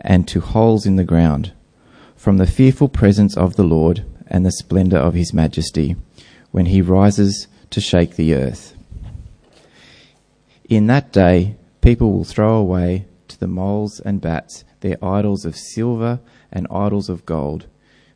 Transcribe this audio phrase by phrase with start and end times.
[0.00, 1.52] and to holes in the ground,
[2.16, 5.96] from the fearful presence of the Lord and the splendour of his majesty,
[6.50, 8.74] when he rises to shake the earth.
[10.68, 15.56] In that day, people will throw away to the moles and bats their idols of
[15.56, 16.20] silver
[16.52, 17.66] and idols of gold,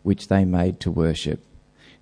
[0.03, 1.45] which they made to worship.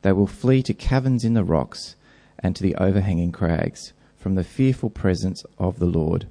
[0.02, 1.96] They will flee to caverns in the rocks
[2.38, 6.26] and to the overhanging crags from the fearful presence of the Lord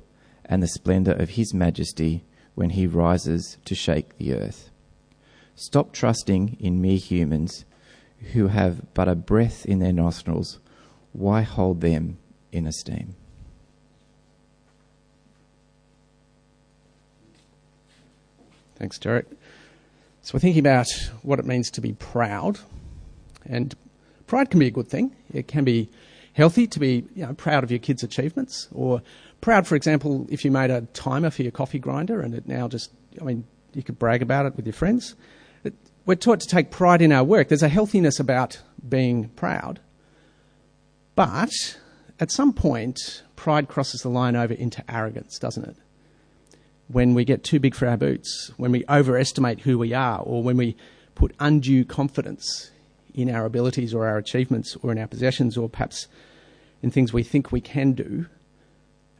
[0.45, 2.23] and the splendour of his majesty
[2.59, 4.69] when he rises to shake the earth.
[5.55, 7.63] Stop trusting in mere humans
[8.33, 10.59] who have but a breath in their nostrils.
[11.13, 12.17] Why hold them
[12.51, 13.15] in esteem?
[18.75, 19.27] Thanks, Derek.
[20.21, 20.89] So we're thinking about
[21.21, 22.59] what it means to be proud,
[23.45, 23.73] and
[24.27, 25.15] pride can be a good thing.
[25.33, 25.87] It can be
[26.33, 29.01] healthy to be you know, proud of your kids' achievements, or
[29.41, 32.67] proud, for example, if you made a timer for your coffee grinder and it now
[32.67, 35.15] just, I mean, you could brag about it with your friends.
[36.05, 37.49] We're taught to take pride in our work.
[37.49, 39.79] There's a healthiness about being proud.
[41.13, 41.77] But
[42.19, 45.75] at some point, pride crosses the line over into arrogance, doesn't it?
[46.87, 50.41] When we get too big for our boots, when we overestimate who we are, or
[50.41, 50.75] when we
[51.13, 52.71] put undue confidence
[53.13, 56.07] in our abilities or our achievements or in our possessions or perhaps
[56.81, 58.25] in things we think we can do,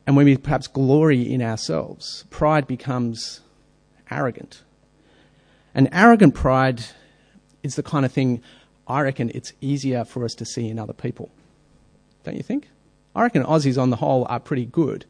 [0.10, 3.42] and when we perhaps glory in ourselves, pride becomes
[4.10, 4.64] arrogant.
[5.76, 6.84] And arrogant pride
[7.62, 8.42] is the kind of thing
[8.88, 11.30] I reckon it's easier for us to see in other people.
[12.24, 12.70] Don't you think?
[13.16, 15.06] I reckon Aussies on the whole are pretty good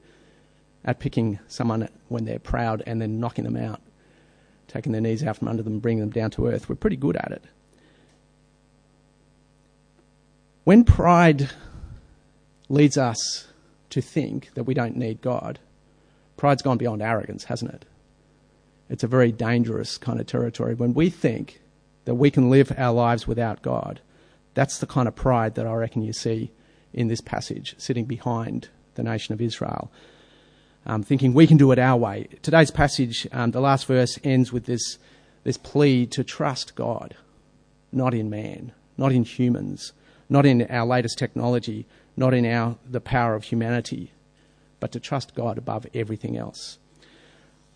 [0.84, 3.80] at picking someone when they're proud and then knocking them out,
[4.68, 6.68] taking their knees out from under them, bringing them down to earth.
[6.68, 7.46] We're pretty good at it.
[10.66, 11.52] When pride
[12.68, 13.46] leads us
[13.90, 15.60] to think that we don't need God,
[16.38, 17.86] pride's gone beyond arrogance, hasn't it?
[18.90, 20.74] It's a very dangerous kind of territory.
[20.74, 21.62] When we think
[22.06, 24.02] that we can live our lives without God,
[24.56, 26.52] that's the kind of pride that I reckon you see
[26.94, 29.92] in this passage, sitting behind the nation of Israel,
[30.86, 32.28] um, thinking we can do it our way.
[32.42, 34.98] Today's passage, um, the last verse ends with this,
[35.44, 37.16] this plea to trust God,
[37.92, 39.94] not in man, not in humans,
[40.30, 41.86] not in our latest technology,
[42.20, 44.12] not in our, the power of humanity,
[44.82, 46.78] but to trust God above everything else.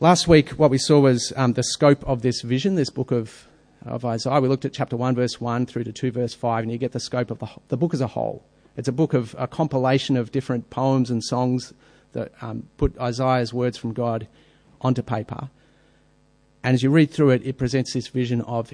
[0.02, 3.48] Last week, what we saw was um, the scope of this vision, this book of,
[3.86, 4.42] of Isaiah.
[4.42, 6.92] We looked at chapter 1, verse 1 through to 2, verse 5, and you get
[6.92, 8.44] the scope of the, the book as a whole.
[8.76, 11.74] It's a book of a compilation of different poems and songs
[12.12, 14.28] that um, put Isaiah's words from God
[14.82, 15.50] onto paper.
[16.64, 18.74] And as you read through it, it presents this vision of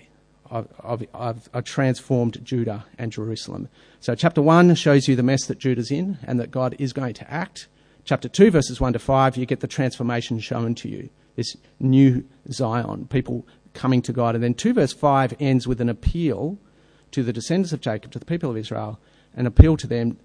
[0.49, 0.67] of,
[1.13, 3.69] of, a transformed Judah and Jerusalem.
[3.99, 7.13] So, chapter 1 shows you the mess that Judah's in and that God is going
[7.15, 7.67] to act.
[8.05, 12.25] Chapter 2, verses 1 to 5, you get the transformation shown to you this new
[12.51, 14.35] Zion, people coming to God.
[14.35, 16.57] And then 2 verse 5 ends with an appeal
[17.11, 18.99] to the descendants of Jacob, to the people of Israel,
[19.35, 20.17] an appeal to them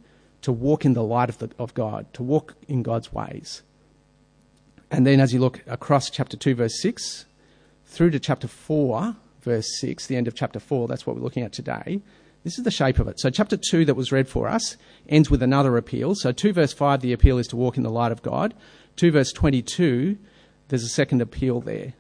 [0.43, 3.62] to walk in the light of, the, of God, to walk in God's ways.
[4.91, 7.27] And then as you look across chapter 2, verse 6,
[7.87, 11.43] through to chapter 4, verse 6, the end of chapter 4, that's what we're looking
[11.43, 12.00] at today.
[12.43, 13.19] This is the shape of it.
[13.19, 14.77] So, chapter 2 that was read for us
[15.09, 16.15] ends with another appeal.
[16.15, 18.55] So, 2 verse 5, the appeal is to walk in the light of God.
[18.97, 20.19] 2 verse 22,
[20.69, 21.94] there's a second appeal there.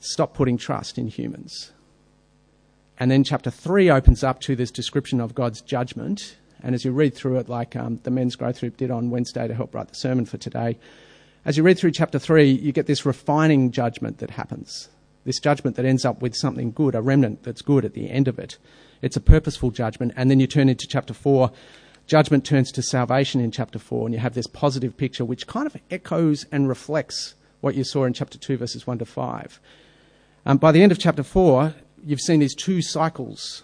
[0.00, 1.72] Stop putting trust in humans.
[2.98, 6.36] And then chapter 3 opens up to this description of God's judgment.
[6.62, 9.46] And as you read through it, like um, the men's growth group did on Wednesday
[9.46, 10.78] to help write the sermon for today,
[11.44, 14.88] as you read through chapter 3, you get this refining judgment that happens
[15.24, 18.28] this judgment that ends up with something good, a remnant that's good at the end
[18.28, 18.58] of it.
[19.02, 20.12] It's a purposeful judgment.
[20.16, 21.50] And then you turn into chapter 4.
[22.06, 25.66] Judgment turns to salvation in chapter 4, and you have this positive picture which kind
[25.66, 29.60] of echoes and reflects what you saw in chapter 2, verses 1 to 5.
[30.46, 31.74] Um, by the end of chapter 4,
[32.04, 33.62] you've seen these two cycles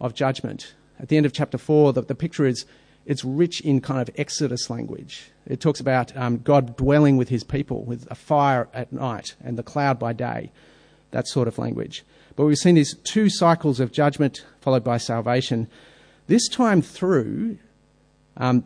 [0.00, 0.74] of judgment.
[1.00, 2.64] At the end of chapter 4, the, the picture is
[3.04, 5.30] it's rich in kind of Exodus language.
[5.46, 9.56] It talks about um, God dwelling with his people with a fire at night and
[9.56, 10.50] the cloud by day
[11.10, 12.04] that sort of language.
[12.36, 15.68] But we've seen these two cycles of judgment followed by salvation.
[16.26, 17.58] This time through,
[18.36, 18.64] um,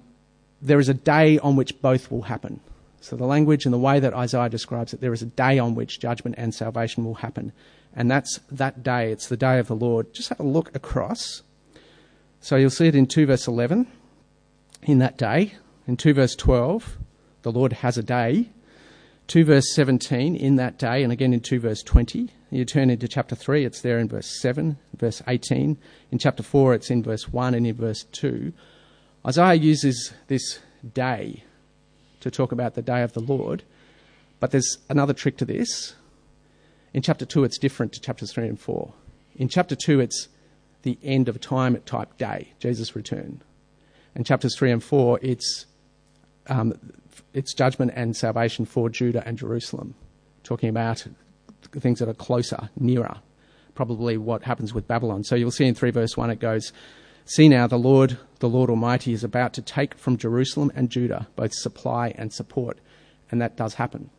[0.60, 2.60] there is a day on which both will happen.
[3.00, 5.74] So the language and the way that Isaiah describes it, there is a day on
[5.74, 7.52] which judgment and salvation will happen.
[7.94, 9.10] And that's that day.
[9.10, 10.12] It's the day of the Lord.
[10.12, 11.42] Just have a look across.
[12.40, 13.86] So you'll see it in 2 verse 11.
[14.82, 15.54] In that day.
[15.86, 16.98] In 2 verse 12,
[17.42, 18.50] the Lord has a day.
[19.30, 21.04] 2 verse 17, in that day.
[21.04, 22.30] And again in 2 verse 20.
[22.50, 25.78] You turn into chapter 3, it's there in verse 7, verse 18.
[26.10, 28.52] In chapter 4, it's in verse 1 and in verse 2.
[29.24, 30.58] Isaiah uses this
[30.94, 31.44] day
[32.18, 33.62] to talk about the day of the Lord.
[34.40, 35.94] But there's another trick to this.
[36.92, 38.92] In chapter 2, it's different to chapters 3 and 4.
[39.36, 40.26] In chapter 2, it's
[40.82, 43.42] the end of time type day, Jesus' return.
[44.16, 45.66] In chapters 3 and 4, it's,
[46.48, 46.74] um,
[47.34, 49.94] it's judgment and salvation for Judah and Jerusalem,
[50.42, 51.06] talking about
[51.78, 53.18] things that are closer, nearer,
[53.74, 55.24] probably what happens with Babylon.
[55.24, 56.72] So you'll see in 3 verse 1 it goes,
[57.24, 61.28] See now, the Lord, the Lord Almighty, is about to take from Jerusalem and Judah
[61.36, 62.78] both supply and support.
[63.30, 64.10] And that does happen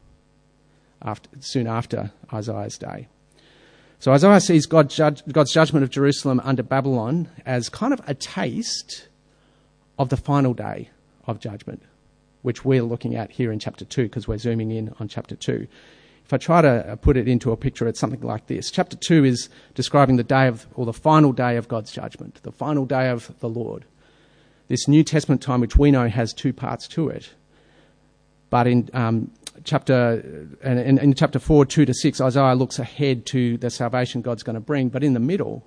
[1.02, 3.08] after, soon after Isaiah's day.
[4.00, 8.16] So Isaiah sees God judge, God's judgment of Jerusalem under Babylon as kind of a
[8.16, 9.10] taste
[10.00, 10.90] of the final day
[11.28, 11.84] of judgment,
[12.42, 15.68] which we're looking at here in chapter 2 because we're zooming in on chapter 2.
[16.26, 18.72] If I try to uh, put it into a picture, it's something like this.
[18.72, 22.52] Chapter 2 is describing the day of, or the final day of God's judgment, the
[22.52, 23.86] final day of the Lord.
[24.68, 27.32] This New Testament time, which we know has two parts to it.
[28.50, 29.32] But in um,
[29.64, 34.44] chapter, in, in chapter 4, 2 to 6, Isaiah looks ahead to the salvation God's
[34.44, 34.90] going to bring.
[34.90, 35.66] But in the middle,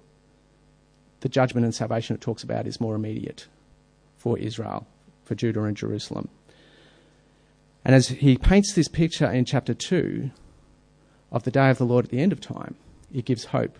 [1.21, 3.47] the judgment and salvation it talks about is more immediate
[4.17, 4.87] for Israel,
[5.25, 6.29] for Judah and Jerusalem.
[7.84, 10.31] And as he paints this picture in chapter 2,
[11.34, 12.76] of the day of the Lord at the end of time,
[13.12, 13.76] it gives hope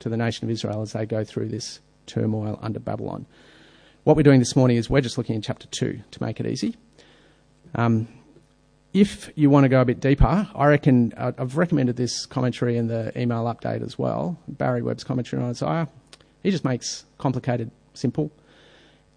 [0.00, 3.24] to the nation of Israel as they go through this turmoil under Babylon.
[4.04, 6.46] What we're doing this morning is we're just looking in chapter 2 to make it
[6.46, 6.76] easy.
[7.74, 8.08] Um,
[8.92, 12.76] if you want to go a bit deeper, I reckon uh, I've recommended this commentary
[12.76, 14.38] in the email update as well.
[14.48, 15.88] Barry Webb's commentary on Isaiah.
[16.42, 18.32] He just makes complicated simple.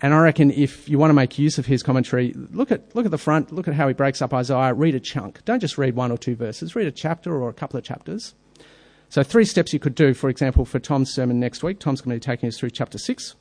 [0.01, 3.05] And I reckon if you want to make use of his commentary, look at, look
[3.05, 5.45] at the front, look at how he breaks up Isaiah, read a chunk.
[5.45, 8.33] Don't just read one or two verses, read a chapter or a couple of chapters.
[9.09, 11.79] So, three steps you could do, for example, for Tom's sermon next week.
[11.79, 13.35] Tom's going to be taking us through chapter 6.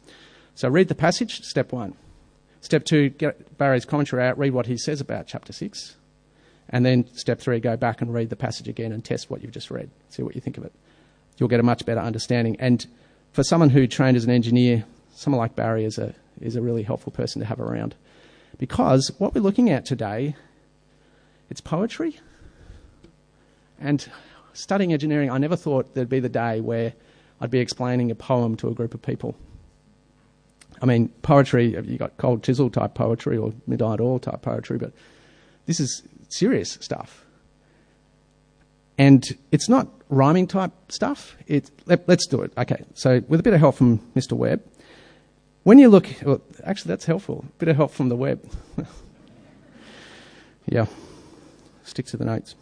[0.55, 1.95] So, read the passage, step one.
[2.61, 5.97] Step two, get Barry's commentary out, read what he says about chapter 6.
[6.69, 9.51] And then step three, go back and read the passage again and test what you've
[9.51, 10.73] just read, see what you think of it.
[11.39, 12.57] You'll get a much better understanding.
[12.61, 12.87] And
[13.33, 14.85] for someone who trained as an engineer,
[15.15, 17.95] someone like Barry is a is a really helpful person to have around.
[18.59, 20.37] Because what we're looking at today,
[21.49, 22.19] it's poetry.
[23.79, 24.07] And
[24.53, 26.93] studying engineering, I never thought there'd be the day where
[27.41, 29.35] I'd be explaining a poem to a group of people.
[30.83, 34.93] I mean, poetry, you've got cold chisel type poetry or midnight oil type poetry, but
[35.67, 37.25] this is serious stuff.
[38.99, 41.37] And it's not rhyming type stuff.
[41.47, 42.53] It, let, us do it.
[42.57, 44.33] Okay, so with a bit of help from Mr.
[44.33, 44.63] Webb,
[45.63, 47.45] when you look, well, actually, that's helpful.
[47.47, 48.43] A bit of help from the web.
[50.67, 50.87] yeah,
[51.85, 52.55] stick to the notes.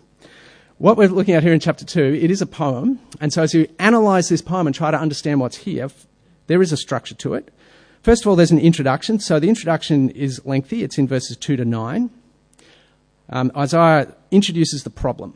[0.79, 3.01] What we're looking at here in chapter 2, it is a poem.
[3.21, 5.89] And so as you analyze this poem and try to understand what's here,
[6.47, 7.53] there is a structure to it.
[8.03, 9.19] First of all, there's an introduction.
[9.19, 12.11] So the introduction is lengthy, it's in verses 2 to 9.
[13.31, 15.35] Um, Isaiah introduces the problem.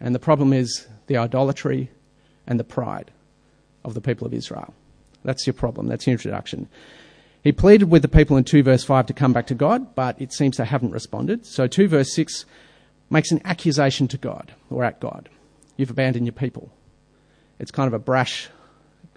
[0.00, 1.90] And the problem is the idolatry
[2.46, 3.10] and the pride
[3.84, 4.74] of the people of Israel.
[5.24, 5.88] That's your problem.
[5.88, 6.68] That's your introduction.
[7.42, 10.20] He pleaded with the people in 2 verse 5 to come back to God, but
[10.20, 11.44] it seems they haven't responded.
[11.44, 12.46] So 2 verse 6
[13.10, 15.28] makes an accusation to God or at God.
[15.76, 16.72] You've abandoned your people.
[17.58, 18.48] It's kind of a brash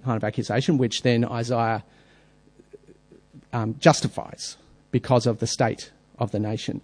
[0.03, 1.83] kind of accusation, which then Isaiah
[3.53, 4.57] um, justifies
[4.91, 6.81] because of the state of the nation.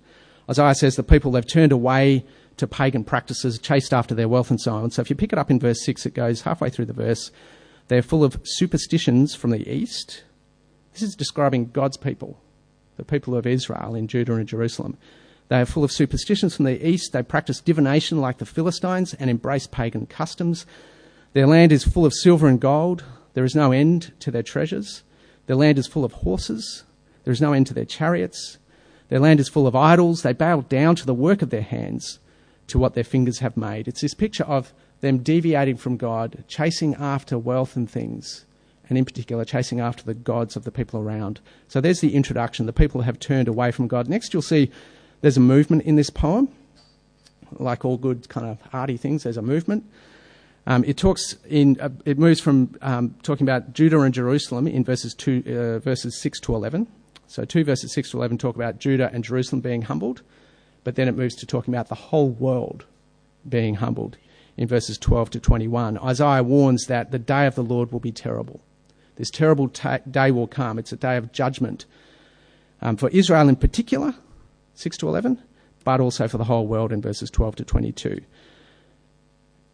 [0.50, 2.26] Isaiah says the people have turned away
[2.58, 4.92] to pagan practices, chased after their wealth, and so on.
[4.92, 7.32] So if you pick it up in verse 6, it goes halfway through the verse.
[7.88, 10.24] They're full of superstitions from the east.
[10.94, 12.40] This is describing God's people,
[12.98, 14.98] the people of Israel in Judah and Jerusalem.
[15.50, 17.12] They are full of superstitions from the east.
[17.12, 20.66] They practice divination like the Philistines and embrace pagan customs.
[21.34, 23.04] Their land is full of silver and gold.
[23.34, 25.04] There is no end to their treasures.
[25.48, 26.84] Their land is full of horses.
[27.24, 28.58] There is no end to their chariots.
[29.10, 30.22] Their land is full of idols.
[30.22, 32.20] They bow down to the work of their hands,
[32.68, 33.88] to what their fingers have made.
[33.88, 34.74] It's this picture of
[35.04, 38.46] them deviating from God, chasing after wealth and things,
[38.88, 41.42] and in particular, chasing after the gods of the people around.
[41.68, 42.68] So there's the introduction.
[42.68, 44.08] The people have turned away from God.
[44.08, 44.72] Next, you'll see
[45.20, 46.48] there's a movement in this poem.
[47.60, 49.84] Like all good kind of arty things, there's a movement.
[50.66, 51.78] Um, it talks in.
[51.82, 56.20] Uh, it moves from um, talking about Judah and Jerusalem in verses two, uh, verses
[56.22, 56.88] six to eleven.
[57.28, 60.22] So two verses six to eleven talk about Judah and Jerusalem being humbled,
[60.86, 62.86] but then it moves to talking about the whole world
[63.48, 64.16] being humbled
[64.58, 65.98] in verses 12 to 21.
[65.98, 68.62] Isaiah warns that the day of the Lord will be terrible.
[69.16, 70.80] This terrible ta- day will come.
[70.80, 71.86] It's a day of judgment
[72.82, 74.16] um, for Israel in particular,
[74.76, 75.42] 6 to 11,
[75.84, 78.22] but also for the whole world in verses 12 to 22.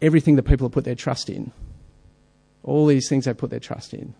[0.02, 1.52] Everything that people have put their trust in,
[2.62, 4.14] all these things they put their trust in,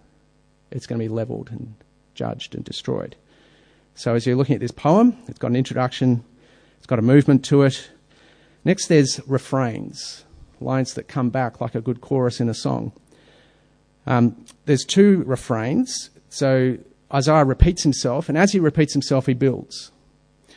[0.71, 1.75] it's going to be leveled and
[2.15, 3.17] judged and destroyed.
[3.95, 6.25] So as you're looking at this poem, it's got an introduction,
[6.79, 7.91] it's got a movement to it.
[8.65, 10.25] Next, there's refrains
[10.61, 12.93] lines that come back like a good chorus in a song.
[14.07, 16.11] Um, there's two refrains.
[16.29, 16.79] So
[17.13, 19.91] Isaiah repeats himself, and as he repeats himself, he builds.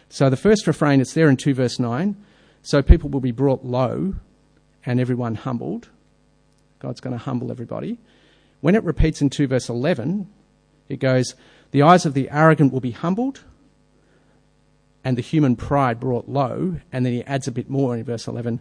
[0.09, 2.15] So the first refrain, it's there in 2 verse 9.
[2.61, 4.15] So people will be brought low
[4.85, 5.89] and everyone humbled.
[6.79, 7.97] God's going to humble everybody.
[8.61, 10.29] When it repeats in 2 verse 11,
[10.89, 11.35] it goes,
[11.71, 13.41] The eyes of the arrogant will be humbled,
[15.03, 16.77] and the human pride brought low.
[16.91, 18.59] And then he adds a bit more in verse 11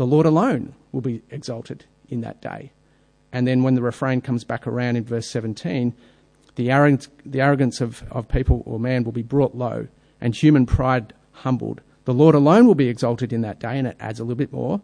[0.00, 2.72] The Lord alone will be exalted in that day.
[3.34, 5.92] And then when the refrain comes back around in verse 17,
[6.54, 9.88] the arrogance, the arrogance of, of people or man will be brought low,
[10.18, 11.82] and human pride humbled.
[12.06, 14.54] The Lord alone will be exalted in that day, and it adds a little bit
[14.54, 14.80] more.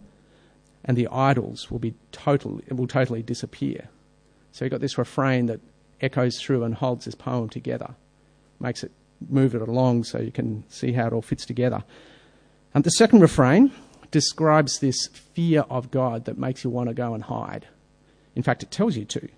[0.85, 3.88] And the idols will be totally will totally disappear.
[4.52, 5.61] So you've got this refrain that
[6.02, 7.94] echoes through and holds this poem together,
[8.61, 8.92] makes it
[9.30, 11.85] move it along so you can see how it all fits together.
[12.75, 13.73] And the second refrain
[14.10, 17.66] describes this fear of God that makes you want to go and hide.
[18.34, 19.28] In fact, it tells you to.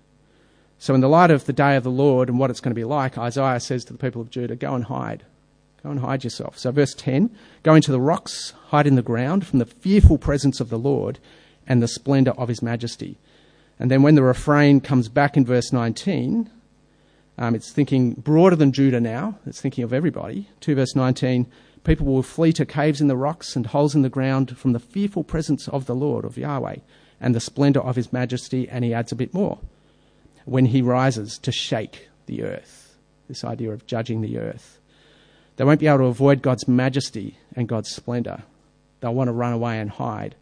[0.77, 2.79] So, in the light of the day of the Lord and what it's going to
[2.79, 5.23] be like, Isaiah says to the people of Judah, Go and hide.
[5.83, 6.57] Go and hide yourself.
[6.57, 10.59] So, verse 10 Go into the rocks, hide in the ground from the fearful presence
[10.59, 11.19] of the Lord
[11.67, 13.17] and the splendour of his majesty.
[13.77, 16.49] And then, when the refrain comes back in verse 19,
[17.37, 19.39] um, it's thinking broader than Judah now.
[19.45, 20.49] It's thinking of everybody.
[20.59, 21.47] 2 verse 19
[21.89, 24.79] People will flee to caves in the rocks and holes in the ground from the
[24.79, 26.75] fearful presence of the Lord, of Yahweh,
[27.19, 28.69] and the splendour of his majesty.
[28.69, 29.57] And he adds a bit more
[30.45, 32.95] when he rises to shake the earth.
[33.27, 34.77] This idea of judging the earth.
[35.55, 38.43] They won't be able to avoid God's majesty and God's splendour.
[38.99, 40.35] They'll want to run away and hide.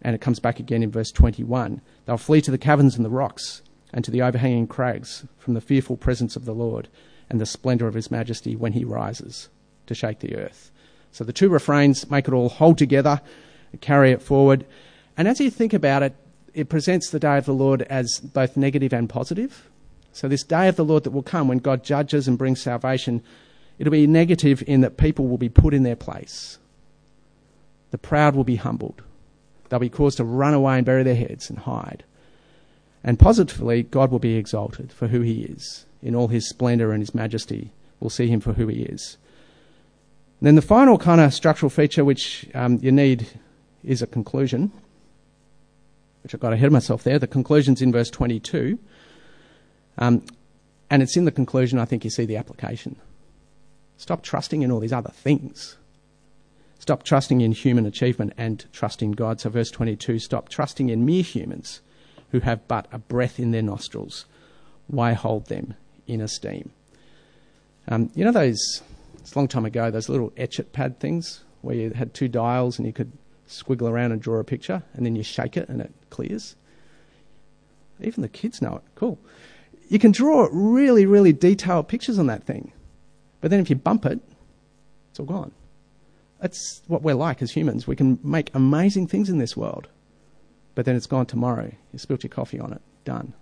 [0.00, 1.82] And it comes back again in verse 21.
[2.06, 3.60] They'll flee to the caverns and the rocks
[3.92, 6.88] and to the overhanging crags from the fearful presence of the Lord
[7.28, 9.50] and the splendour of his majesty when he rises
[9.88, 10.70] to shake the earth.
[11.16, 13.22] So the two refrains make it all hold together,
[13.80, 14.66] carry it forward.
[15.16, 16.14] And as you think about it,
[16.52, 19.66] it presents the day of the Lord as both negative and positive.
[20.12, 23.22] So, this day of the Lord that will come when God judges and brings salvation,
[23.78, 26.58] it'll be negative in that people will be put in their place.
[27.92, 29.00] The proud will be humbled.
[29.70, 32.04] They'll be caused to run away and bury their heads and hide.
[33.02, 35.86] And positively, God will be exalted for who he is.
[36.02, 39.16] In all his splendour and his majesty, we'll see him for who he is.
[40.40, 43.26] Then the final kind of structural feature which um, you need
[43.82, 44.70] is a conclusion,
[46.22, 47.18] which I got ahead of myself there.
[47.18, 48.78] The conclusion's in verse 22.
[49.98, 50.22] Um,
[50.90, 52.96] and it's in the conclusion, I think, you see the application.
[53.96, 55.76] Stop trusting in all these other things.
[56.78, 59.40] Stop trusting in human achievement and trust in God.
[59.40, 61.80] So, verse 22 stop trusting in mere humans
[62.30, 64.26] who have but a breath in their nostrils.
[64.86, 65.74] Why hold them
[66.06, 66.70] in esteem?
[67.88, 68.82] Um, you know those,
[69.26, 72.78] it's a long time ago, those little etch-it pad things where you had two dials
[72.78, 73.12] and you could
[73.48, 76.56] squiggle around and draw a picture and then you shake it and it clears?
[78.00, 78.82] Even the kids know it.
[78.94, 79.18] Cool.
[79.88, 82.72] You can draw really, really detailed pictures on that thing.
[83.40, 84.20] But then if you bump it,
[85.10, 85.52] it's all gone.
[86.40, 87.86] That's what we're like as humans.
[87.86, 89.88] We can make amazing things in this world
[90.76, 91.72] but then it's gone tomorrow.
[91.92, 92.82] You spilt your coffee on it.
[93.04, 93.32] Done.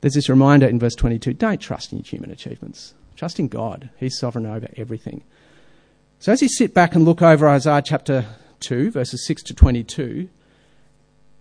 [0.00, 2.94] There's this reminder in verse 22 don't trust in human achievements.
[3.16, 3.88] Trust in God.
[3.96, 5.24] He's sovereign over everything.
[6.18, 8.26] So as you sit back and look over Isaiah chapter
[8.60, 10.28] 2, verses 6 to 22,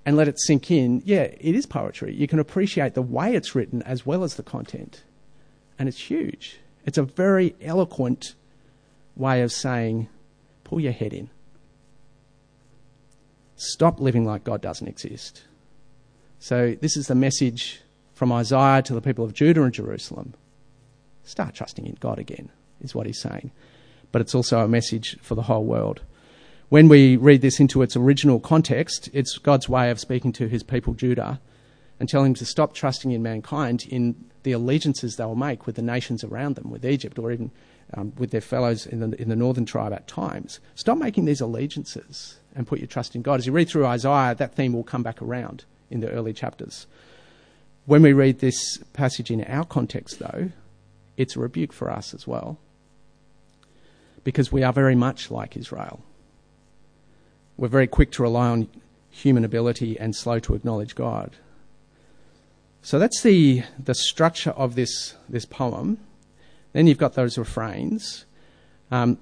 [0.05, 2.13] and let it sink in, yeah, it is poetry.
[2.13, 5.03] You can appreciate the way it's written as well as the content.
[5.77, 6.59] And it's huge.
[6.85, 8.35] It's a very eloquent
[9.15, 10.07] way of saying,
[10.63, 11.29] pull your head in.
[13.57, 15.43] Stop living like God doesn't exist.
[16.39, 17.81] So, this is the message
[18.13, 20.33] from Isaiah to the people of Judah and Jerusalem.
[21.25, 22.49] Start trusting in God again,
[22.81, 23.51] is what he's saying.
[24.11, 26.01] But it's also a message for the whole world.
[26.69, 30.63] When we read this into its original context, it's God's way of speaking to his
[30.63, 31.39] people, Judah,
[31.99, 35.81] and telling them to stop trusting in mankind in the allegiances they'll make with the
[35.81, 37.51] nations around them, with Egypt, or even
[37.93, 40.59] um, with their fellows in the, in the northern tribe at times.
[40.75, 43.39] Stop making these allegiances and put your trust in God.
[43.39, 46.87] As you read through Isaiah, that theme will come back around in the early chapters.
[47.85, 50.49] When we read this passage in our context, though,
[51.17, 52.57] it's a rebuke for us as well.
[54.23, 56.01] Because we are very much like Israel.
[57.57, 58.67] We're very quick to rely on
[59.09, 61.35] human ability and slow to acknowledge God.
[62.81, 65.99] So that's the, the structure of this, this poem.
[66.73, 68.25] Then you've got those refrains.
[68.91, 69.17] Um,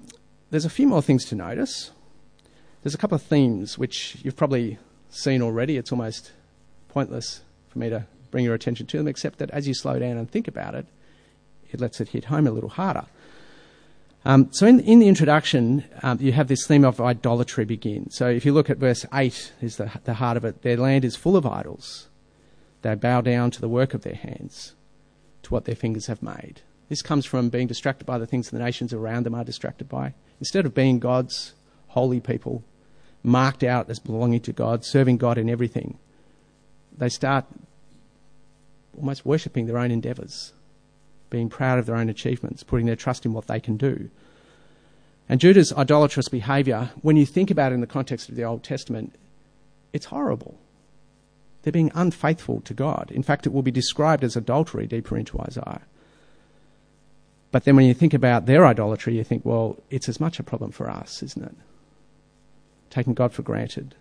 [0.50, 1.92] there's a few more things to notice.
[2.82, 5.76] There's a couple of themes which you've probably seen already.
[5.76, 6.32] It's almost
[6.88, 10.18] pointless for me to bring your attention to them, except that as you slow down
[10.18, 10.86] and think about it,
[11.74, 13.04] it lets it hit home a little harder.
[14.24, 18.10] Um, so in, in the introduction, um, you have this theme of idolatry begin.
[18.10, 20.62] So if you look at verse 8, is the, the heart of it.
[20.62, 22.08] Their land is full of idols.
[22.80, 24.74] They bow down to the work of their hands,
[25.42, 26.62] to what their fingers have made.
[26.88, 30.14] This comes from being distracted by the things the nations around them are distracted by.
[30.38, 31.54] Instead of being God's
[31.88, 32.62] holy people,
[33.22, 35.98] marked out as belonging to God, serving God in everything,
[36.96, 37.44] they start
[38.96, 40.52] almost worshipping their own endeavours,
[41.34, 44.08] being proud of their own achievements, putting their trust in what they can do.
[45.28, 48.62] And Judah's idolatrous behaviour, when you think about it in the context of the Old
[48.62, 49.16] Testament,
[49.92, 50.56] it's horrible.
[51.62, 53.10] They're being unfaithful to God.
[53.12, 55.80] In fact, it will be described as adultery deeper into Isaiah.
[57.50, 60.44] But then when you think about their idolatry, you think, well, it's as much a
[60.44, 61.56] problem for us, isn't it?
[62.90, 63.96] Taking God for granted,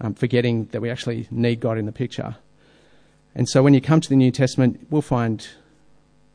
[0.00, 2.36] um, forgetting that we actually need God in the picture.
[3.34, 5.46] And so when you come to the New Testament, we'll find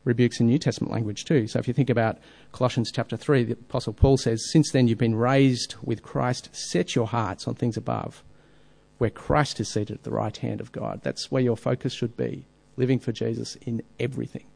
[0.04, 1.46] rebukes in New Testament language too.
[1.46, 2.18] So if you think about
[2.52, 6.94] Colossians chapter 3, the Apostle Paul says, Since then you've been raised with Christ, set
[6.94, 8.22] your hearts on things above,
[8.98, 11.00] where Christ is seated at the right hand of God.
[11.02, 14.46] That's where your focus should be, living for Jesus in everything.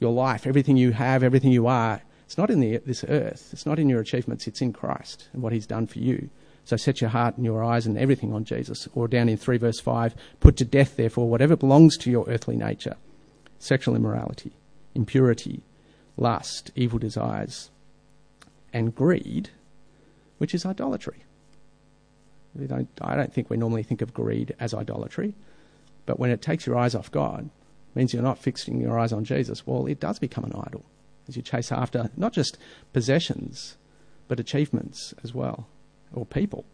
[0.00, 3.64] Your life, everything you have, everything you are, it's not in the, this earth, it's
[3.64, 6.28] not in your achievements, it's in Christ and what He's done for you.
[6.64, 8.86] So set your heart and your eyes and everything on Jesus.
[8.94, 12.56] Or down in 3 verse 5, put to death, therefore, whatever belongs to your earthly
[12.56, 12.96] nature
[13.58, 14.52] sexual immorality,
[14.94, 15.62] impurity,
[16.16, 17.70] lust, evil desires,
[18.72, 19.50] and greed,
[20.38, 21.24] which is idolatry.
[22.66, 25.34] Don't, I don't think we normally think of greed as idolatry,
[26.06, 27.50] but when it takes your eyes off God,
[27.94, 30.84] means you're not fixing your eyes on Jesus, well, it does become an idol
[31.28, 32.58] as you chase after not just
[32.92, 33.76] possessions,
[34.28, 35.66] but achievements as well
[36.12, 36.64] or people.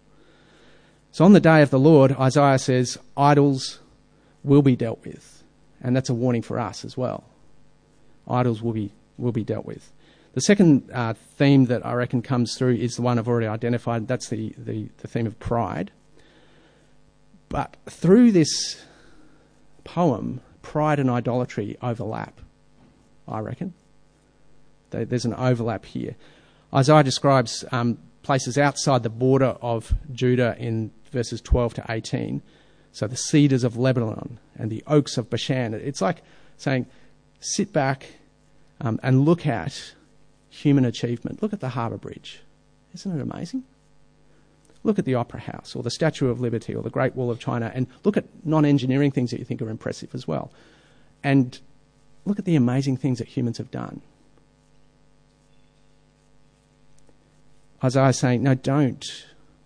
[1.12, 3.80] So on the day of the Lord, Isaiah says, idols
[4.42, 5.43] will be dealt with.
[5.84, 7.24] And that's a warning for us as well.
[8.26, 9.92] Idols will be, will be dealt with.
[10.32, 14.08] The second uh, theme that I reckon comes through is the one I've already identified.
[14.08, 15.92] That's the, the, the theme of pride.
[17.50, 18.82] But through this
[19.84, 22.40] poem, pride and idolatry overlap,
[23.28, 23.74] I reckon.
[24.90, 26.16] There's an overlap here.
[26.72, 32.42] Isaiah describes um, places outside the border of Judah in verses 12 to 18.
[32.94, 35.74] So the cedars of Lebanon and the oaks of Bashan.
[35.74, 36.22] It's like
[36.56, 36.86] saying,
[37.40, 38.06] sit back
[38.80, 39.94] um, and look at
[40.48, 41.42] human achievement.
[41.42, 42.40] Look at the harbour bridge.
[42.94, 43.64] Isn't it amazing?
[44.84, 47.40] Look at the Opera House or the Statue of Liberty or the Great Wall of
[47.40, 50.52] China and look at non engineering things that you think are impressive as well.
[51.24, 51.58] And
[52.24, 54.02] look at the amazing things that humans have done.
[57.82, 59.04] Isaiah is saying, no, don't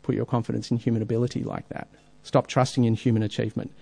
[0.03, 1.89] put your confidence in human ability like that.
[2.29, 3.73] Stop trusting in human achievement.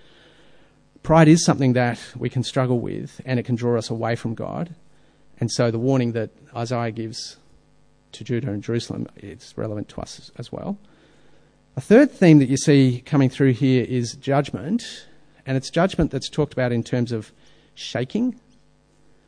[1.02, 4.36] Pride is something that we can struggle with and it can draw us away from
[4.36, 4.76] God.
[5.40, 7.38] And so the warning that Isaiah gives
[8.12, 10.78] to Judah and Jerusalem is relevant to us as well.
[11.76, 15.08] A third theme that you see coming through here is judgment,
[15.44, 17.32] and it's judgment that's talked about in terms of
[17.74, 18.40] shaking.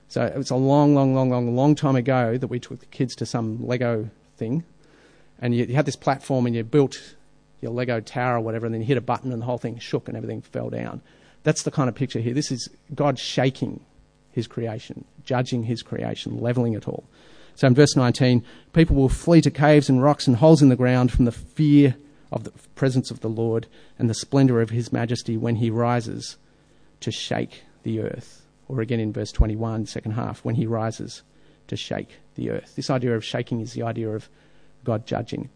[0.07, 2.87] So it was a long, long, long, long, long time ago that we took the
[2.87, 4.63] kids to some Lego thing
[5.41, 7.15] and you, you had this platform and you built
[7.61, 9.79] your Lego tower or whatever, and then you hit a button and the whole thing
[9.79, 11.01] shook and everything fell down.
[11.42, 12.35] That's the kind of picture here.
[12.35, 13.81] This is God shaking
[14.33, 17.05] his creation, judging his creation, levelling it all.
[17.55, 20.77] So in verse 19, people will flee to caves and rocks and holes in the
[20.77, 21.97] ground from the fear
[22.31, 23.66] of the presence of the Lord
[23.99, 26.37] and the splendour of his majesty when he rises
[27.01, 28.47] to shake the earth.
[28.68, 31.23] Or again in verse 21, second half, when he rises
[31.68, 32.77] to shake the earth.
[32.77, 34.29] This idea of shaking is the idea of
[34.85, 35.49] God judging.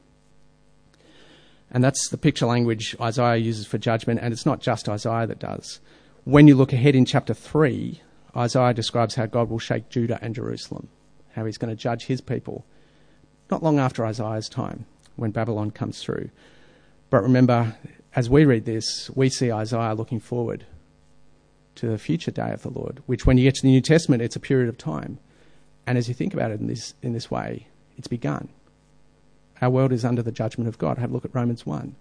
[1.72, 5.38] And that's the picture language Isaiah uses for judgment, and it's not just Isaiah that
[5.38, 5.80] does.
[6.24, 8.00] When you look ahead in chapter 3,
[8.36, 10.88] Isaiah describes how God will shake Judah and Jerusalem,
[11.34, 12.66] how he's going to judge his people,
[13.50, 14.84] not long after Isaiah's time,
[15.16, 16.28] when Babylon comes through.
[17.08, 17.74] But remember,
[18.14, 20.66] as we read this, we see Isaiah looking forward
[21.76, 24.22] to the future day of the Lord, which when you get to the New Testament,
[24.22, 25.18] it's a period of time.
[25.86, 28.50] And as you think about it in this, in this way, it's begun.
[29.62, 30.98] Our world is under the judgment of God.
[30.98, 31.94] Have a look at Romans 1.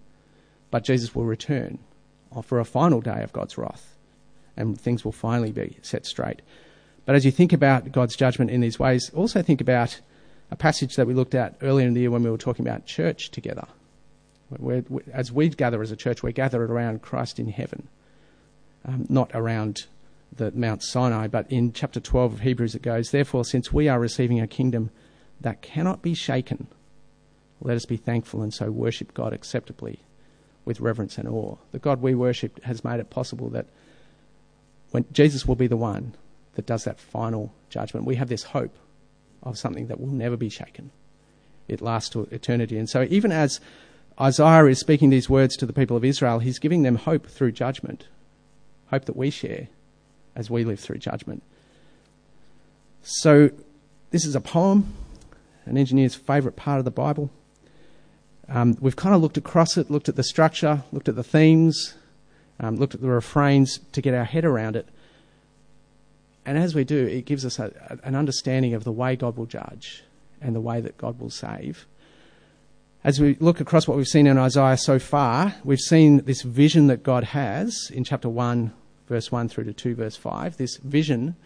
[0.72, 1.78] But Jesus will return
[2.42, 3.94] for a final day of God's wrath,
[4.56, 6.42] and things will finally be set straight.
[7.06, 10.00] But as you think about God's judgment in these ways, also think about
[10.50, 12.84] a passage that we looked at earlier in the year when we were talking about
[12.84, 13.66] church together.
[14.50, 17.88] We're, as we gather as a church, we're gathered around Christ in heaven,
[18.84, 19.86] um, not around
[20.34, 24.00] the Mount Sinai, but in chapter 12 of Hebrews it goes, Therefore, since we are
[24.00, 24.90] receiving a kingdom
[25.40, 26.66] that cannot be shaken,
[27.64, 30.00] let us be thankful and so worship God acceptably
[30.64, 31.56] with reverence and awe.
[31.72, 33.66] The God we worship has made it possible that
[34.90, 36.14] when Jesus will be the one
[36.54, 38.76] that does that final judgment, we have this hope
[39.42, 40.90] of something that will never be shaken.
[41.68, 42.78] It lasts to eternity.
[42.78, 43.60] And so, even as
[44.20, 47.52] Isaiah is speaking these words to the people of Israel, he's giving them hope through
[47.52, 48.06] judgment,
[48.90, 49.68] hope that we share
[50.36, 51.42] as we live through judgment.
[53.02, 53.50] So,
[54.10, 54.94] this is a poem,
[55.64, 57.30] an engineer's favourite part of the Bible.
[58.48, 61.94] Um, we've kind of looked across it, looked at the structure, looked at the themes,
[62.60, 64.88] um, looked at the refrains to get our head around it.
[66.44, 69.46] And as we do, it gives us a, an understanding of the way God will
[69.46, 70.02] judge
[70.40, 71.86] and the way that God will save.
[73.04, 76.86] As we look across what we've seen in Isaiah so far, we've seen this vision
[76.86, 78.72] that God has in chapter 1,
[79.08, 80.56] verse 1 through to 2, verse 5.
[80.56, 81.36] This vision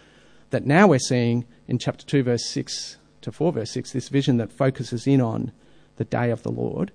[0.50, 4.36] that now we're seeing in chapter 2, verse 6 to 4, verse 6, this vision
[4.36, 5.52] that focuses in on
[5.96, 6.92] the day of the Lord.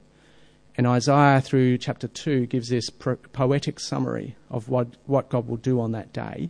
[0.75, 5.57] And Isaiah through chapter 2 gives this pro- poetic summary of what, what God will
[5.57, 6.49] do on that day.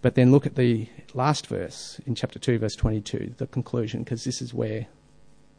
[0.00, 4.24] But then look at the last verse in chapter 2, verse 22, the conclusion, because
[4.24, 4.86] this is where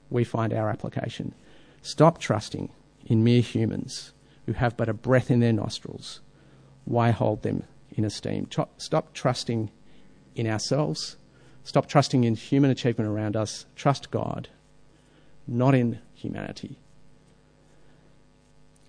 [0.10, 1.34] we find our application.
[1.82, 2.70] Stop trusting
[3.06, 4.12] in mere humans
[4.46, 6.20] who have but a breath in their nostrils.
[6.86, 8.50] Why hold them in esteem?
[8.78, 9.72] Stop trusting
[10.36, 11.16] in ourselves.
[11.64, 13.66] Stop trusting in human achievement around us.
[13.76, 14.50] Trust God,
[15.48, 16.78] not in humanity.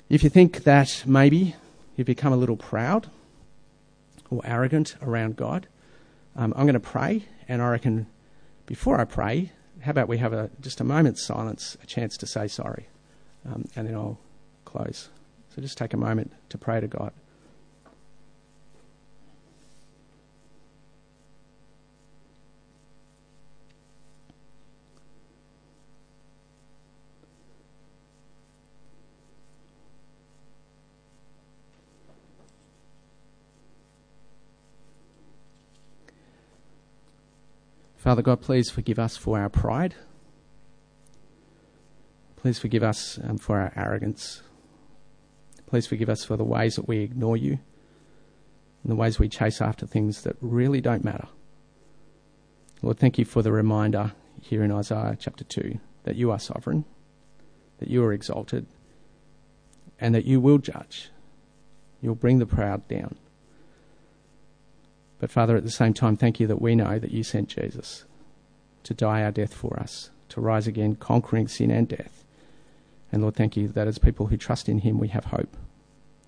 [0.09, 1.57] If you think that maybe
[1.97, 3.09] you've become a little proud,
[4.31, 5.67] or arrogant around God.
[6.37, 8.07] Um, I'm going to pray, and I reckon
[8.67, 12.27] before I pray, how about we have a, just a moment's silence, a chance to
[12.27, 12.89] say sorry,
[13.47, 14.19] um, and then I'll
[14.65, 15.09] close.
[15.55, 17.13] So just take a moment to pray to God.
[38.05, 39.95] Father God, please forgive us for our pride.
[42.37, 44.43] Please forgive us um, for our arrogance.
[45.67, 47.61] Please forgive us for the ways that we ignore you
[48.83, 51.29] and the ways we chase after things that really don't matter.
[52.83, 54.13] Lord, thank you for the reminder
[54.43, 56.85] here in Isaiah chapter 2 that you are sovereign,
[57.79, 58.67] that you are exalted,
[59.99, 61.09] and that you will judge.
[62.03, 63.17] You'll bring the proud down.
[65.25, 68.05] But Father, at the same time, thank you that we know that you sent Jesus
[68.83, 72.27] to die our death for us, to rise again, conquering sin and death.
[73.11, 75.57] And Lord, thank you that as people who trust in him, we have hope,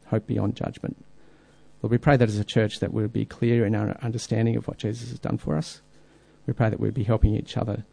[0.07, 1.05] hope beyond judgment.
[1.83, 4.57] Lord, we pray that as a church that we would be clear in our understanding
[4.57, 5.83] of what Jesus has done for us.
[6.47, 7.85] We pray that we'd be helping each other,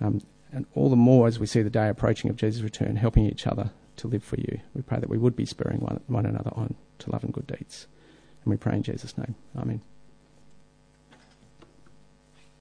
[0.00, 3.24] um, and all the more as we see the day approaching of Jesus' return, helping
[3.24, 4.58] each other to live for you.
[4.74, 7.46] We pray that we would be spurring one, one another on to love and good
[7.46, 7.86] deeds.
[8.44, 9.36] And we pray in Jesus' name.
[9.56, 9.82] Amen.